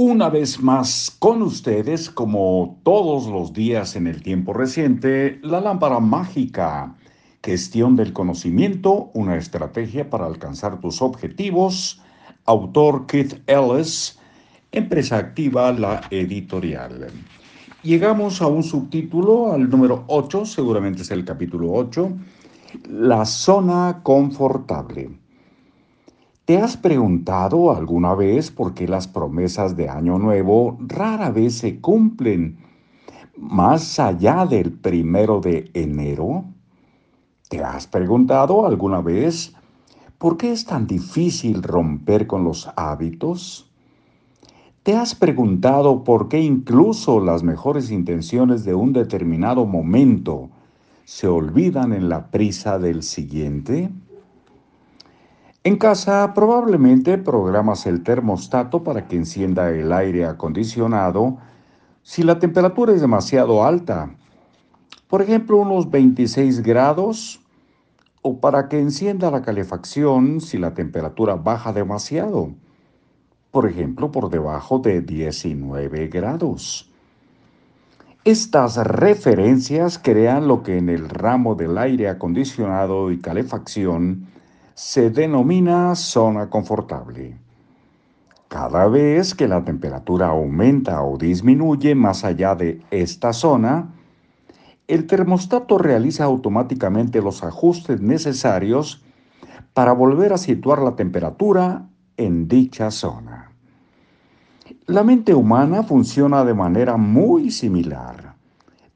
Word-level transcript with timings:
Una 0.00 0.28
vez 0.28 0.62
más 0.62 1.10
con 1.18 1.42
ustedes, 1.42 2.08
como 2.08 2.78
todos 2.84 3.26
los 3.26 3.52
días 3.52 3.96
en 3.96 4.06
el 4.06 4.22
tiempo 4.22 4.52
reciente, 4.52 5.40
la 5.42 5.60
lámpara 5.60 5.98
mágica, 5.98 6.94
gestión 7.42 7.96
del 7.96 8.12
conocimiento, 8.12 9.10
una 9.14 9.36
estrategia 9.36 10.08
para 10.08 10.26
alcanzar 10.26 10.78
tus 10.78 11.02
objetivos, 11.02 12.00
autor 12.44 13.06
Keith 13.06 13.42
Ellis, 13.48 14.20
empresa 14.70 15.16
activa, 15.16 15.72
la 15.72 16.02
editorial. 16.10 17.08
Llegamos 17.82 18.40
a 18.40 18.46
un 18.46 18.62
subtítulo, 18.62 19.52
al 19.52 19.68
número 19.68 20.04
8, 20.06 20.44
seguramente 20.44 21.02
es 21.02 21.10
el 21.10 21.24
capítulo 21.24 21.72
8, 21.72 22.12
la 22.88 23.24
zona 23.24 23.98
confortable. 24.04 25.10
¿Te 26.48 26.56
has 26.56 26.78
preguntado 26.78 27.76
alguna 27.76 28.14
vez 28.14 28.50
por 28.50 28.72
qué 28.72 28.88
las 28.88 29.06
promesas 29.06 29.76
de 29.76 29.90
Año 29.90 30.18
Nuevo 30.18 30.78
rara 30.80 31.30
vez 31.30 31.58
se 31.58 31.78
cumplen 31.78 32.56
más 33.36 34.00
allá 34.00 34.46
del 34.46 34.72
primero 34.72 35.40
de 35.40 35.70
enero? 35.74 36.46
¿Te 37.50 37.62
has 37.62 37.86
preguntado 37.86 38.64
alguna 38.64 39.02
vez 39.02 39.52
por 40.16 40.38
qué 40.38 40.52
es 40.52 40.64
tan 40.64 40.86
difícil 40.86 41.62
romper 41.62 42.26
con 42.26 42.44
los 42.44 42.70
hábitos? 42.76 43.70
¿Te 44.82 44.96
has 44.96 45.14
preguntado 45.14 46.02
por 46.02 46.30
qué 46.30 46.40
incluso 46.40 47.20
las 47.20 47.42
mejores 47.42 47.90
intenciones 47.90 48.64
de 48.64 48.72
un 48.72 48.94
determinado 48.94 49.66
momento 49.66 50.48
se 51.04 51.28
olvidan 51.28 51.92
en 51.92 52.08
la 52.08 52.30
prisa 52.30 52.78
del 52.78 53.02
siguiente? 53.02 53.90
En 55.68 55.76
casa 55.76 56.32
probablemente 56.32 57.18
programas 57.18 57.84
el 57.84 58.02
termostato 58.02 58.82
para 58.82 59.06
que 59.06 59.16
encienda 59.16 59.68
el 59.68 59.92
aire 59.92 60.24
acondicionado 60.24 61.36
si 62.02 62.22
la 62.22 62.38
temperatura 62.38 62.94
es 62.94 63.02
demasiado 63.02 63.62
alta, 63.62 64.08
por 65.08 65.20
ejemplo 65.20 65.58
unos 65.58 65.90
26 65.90 66.62
grados, 66.62 67.42
o 68.22 68.40
para 68.40 68.70
que 68.70 68.80
encienda 68.80 69.30
la 69.30 69.42
calefacción 69.42 70.40
si 70.40 70.56
la 70.56 70.72
temperatura 70.72 71.34
baja 71.34 71.74
demasiado, 71.74 72.54
por 73.50 73.68
ejemplo 73.68 74.10
por 74.10 74.30
debajo 74.30 74.78
de 74.78 75.02
19 75.02 76.06
grados. 76.06 76.90
Estas 78.24 78.78
referencias 78.78 79.98
crean 79.98 80.48
lo 80.48 80.62
que 80.62 80.78
en 80.78 80.88
el 80.88 81.10
ramo 81.10 81.56
del 81.56 81.76
aire 81.76 82.08
acondicionado 82.08 83.12
y 83.12 83.18
calefacción 83.18 84.37
se 84.78 85.10
denomina 85.10 85.96
zona 85.96 86.48
confortable. 86.48 87.36
Cada 88.46 88.86
vez 88.86 89.34
que 89.34 89.48
la 89.48 89.64
temperatura 89.64 90.28
aumenta 90.28 91.02
o 91.02 91.18
disminuye 91.18 91.96
más 91.96 92.22
allá 92.22 92.54
de 92.54 92.80
esta 92.92 93.32
zona, 93.32 93.92
el 94.86 95.08
termostato 95.08 95.78
realiza 95.78 96.22
automáticamente 96.22 97.20
los 97.20 97.42
ajustes 97.42 98.00
necesarios 98.00 99.04
para 99.74 99.92
volver 99.92 100.32
a 100.32 100.38
situar 100.38 100.80
la 100.80 100.94
temperatura 100.94 101.88
en 102.16 102.46
dicha 102.46 102.92
zona. 102.92 103.50
La 104.86 105.02
mente 105.02 105.34
humana 105.34 105.82
funciona 105.82 106.44
de 106.44 106.54
manera 106.54 106.96
muy 106.96 107.50
similar. 107.50 108.36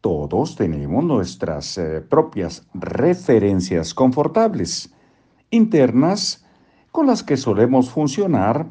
Todos 0.00 0.56
tenemos 0.56 1.04
nuestras 1.04 1.76
eh, 1.76 2.00
propias 2.00 2.66
referencias 2.72 3.92
confortables 3.92 4.95
internas 5.50 6.44
con 6.92 7.06
las 7.06 7.22
que 7.22 7.36
solemos 7.36 7.90
funcionar 7.90 8.66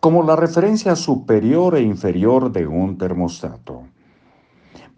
como 0.00 0.22
la 0.22 0.36
referencia 0.36 0.94
superior 0.96 1.76
e 1.76 1.82
inferior 1.82 2.52
de 2.52 2.66
un 2.66 2.98
termostato. 2.98 3.84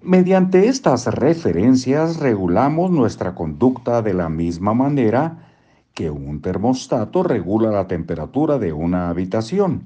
Mediante 0.03 0.69
estas 0.69 1.07
referencias 1.07 2.19
regulamos 2.19 2.91
nuestra 2.91 3.35
conducta 3.35 4.03
de 4.03 4.15
la 4.15 4.29
misma 4.29 4.75
manera 4.75 5.51
que 5.95 6.11
un 6.11 6.41
termostato 6.41 7.23
regula 7.23 7.71
la 7.71 7.87
temperatura 7.87 8.59
de 8.59 8.73
una 8.73 9.11
habitación. 9.11 9.85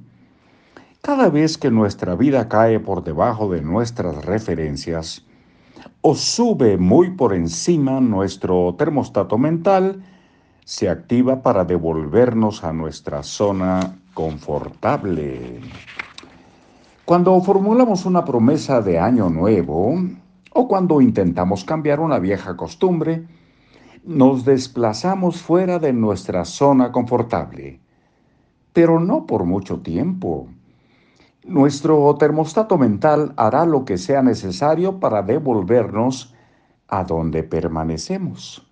Cada 1.03 1.29
vez 1.29 1.59
que 1.59 1.71
nuestra 1.71 2.15
vida 2.15 2.49
cae 2.49 2.81
por 2.81 3.05
debajo 3.05 3.51
de 3.51 3.61
nuestras 3.61 4.25
referencias 4.25 5.25
o 6.01 6.15
sube 6.15 6.79
muy 6.79 7.11
por 7.11 7.35
encima 7.35 8.01
nuestro 8.01 8.75
termostato 8.79 9.37
mental, 9.37 10.03
se 10.65 10.89
activa 10.89 11.43
para 11.43 11.65
devolvernos 11.65 12.65
a 12.65 12.73
nuestra 12.73 13.23
zona 13.23 13.99
confortable. 14.15 15.61
Cuando 17.05 17.39
formulamos 17.43 18.07
una 18.07 18.25
promesa 18.25 18.81
de 18.81 18.99
año 18.99 19.29
nuevo 19.29 19.95
o 20.53 20.69
cuando 20.69 21.03
intentamos 21.03 21.65
cambiar 21.65 22.01
una 22.01 22.19
vieja 22.19 22.57
costumbre, 22.57 23.27
nos 24.05 24.45
desplazamos 24.45 25.43
fuera 25.43 25.79
de 25.79 25.93
nuestra 25.93 26.45
zona 26.45 26.93
confortable, 26.93 27.81
pero 28.73 29.01
no 29.01 29.27
por 29.27 29.45
mucho 29.45 29.81
tiempo. 29.81 30.49
Nuestro 31.45 32.15
termostato 32.17 32.79
mental 32.79 33.35
hará 33.37 33.67
lo 33.67 33.85
que 33.85 33.99
sea 33.99 34.23
necesario 34.23 34.99
para 34.99 35.23
devolvernos 35.23 36.35
a 36.89 37.05
donde 37.05 37.43
permanecemos. 37.43 38.64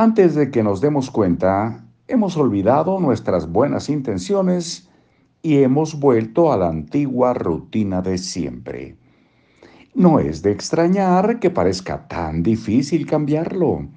Antes 0.00 0.34
de 0.34 0.50
que 0.50 0.62
nos 0.62 0.80
demos 0.80 1.10
cuenta, 1.10 1.84
hemos 2.08 2.34
olvidado 2.38 2.98
nuestras 3.00 3.52
buenas 3.52 3.90
intenciones 3.90 4.88
y 5.42 5.58
hemos 5.58 6.00
vuelto 6.00 6.54
a 6.54 6.56
la 6.56 6.70
antigua 6.70 7.34
rutina 7.34 8.00
de 8.00 8.16
siempre. 8.16 8.96
No 9.94 10.18
es 10.18 10.40
de 10.40 10.52
extrañar 10.52 11.38
que 11.38 11.50
parezca 11.50 12.08
tan 12.08 12.42
difícil 12.42 13.04
cambiarlo. 13.04 13.88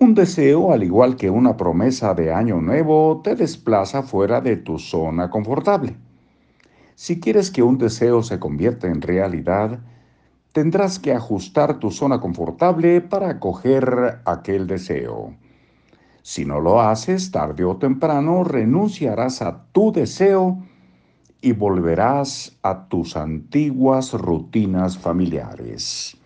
Un 0.00 0.14
deseo, 0.16 0.72
al 0.72 0.82
igual 0.82 1.14
que 1.14 1.30
una 1.30 1.56
promesa 1.56 2.12
de 2.14 2.32
año 2.32 2.60
nuevo, 2.60 3.20
te 3.22 3.36
desplaza 3.36 4.02
fuera 4.02 4.40
de 4.40 4.56
tu 4.56 4.80
zona 4.80 5.30
confortable. 5.30 5.94
Si 6.96 7.20
quieres 7.20 7.52
que 7.52 7.62
un 7.62 7.78
deseo 7.78 8.24
se 8.24 8.40
convierta 8.40 8.88
en 8.88 9.00
realidad, 9.00 9.78
tendrás 10.58 10.98
que 10.98 11.12
ajustar 11.12 11.78
tu 11.78 11.92
zona 11.92 12.18
confortable 12.18 13.00
para 13.00 13.30
acoger 13.30 14.20
aquel 14.24 14.66
deseo. 14.66 15.36
Si 16.20 16.44
no 16.44 16.58
lo 16.58 16.80
haces, 16.80 17.30
tarde 17.30 17.62
o 17.64 17.76
temprano 17.76 18.42
renunciarás 18.42 19.40
a 19.40 19.66
tu 19.70 19.92
deseo 19.92 20.58
y 21.40 21.52
volverás 21.52 22.58
a 22.64 22.88
tus 22.88 23.16
antiguas 23.16 24.12
rutinas 24.14 24.98
familiares. 24.98 26.16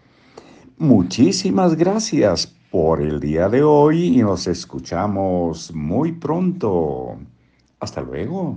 Muchísimas 0.79 1.77
gracias 1.77 2.47
por 2.71 3.03
el 3.03 3.21
día 3.21 3.51
de 3.51 3.63
hoy 3.63 4.19
y 4.19 4.23
nos 4.23 4.47
escuchamos 4.47 5.75
muy 5.75 6.13
pronto. 6.13 7.19
Hasta 7.81 8.01
luego. 8.01 8.57